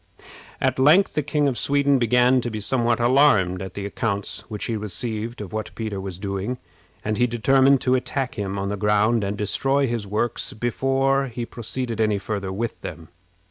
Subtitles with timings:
[0.59, 4.65] At length the King of Sweden began to be somewhat alarmed at the accounts which
[4.65, 6.57] he received of what Peter was doing,
[7.05, 11.45] and he determined to attack him on the ground, and destroy his works before he
[11.45, 13.09] proceeded any farther with them.